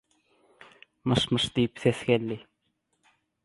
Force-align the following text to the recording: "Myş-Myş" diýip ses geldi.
"Myş-Myş" 1.11 1.47
diýip 1.59 1.85
ses 1.87 2.03
geldi. 2.11 2.41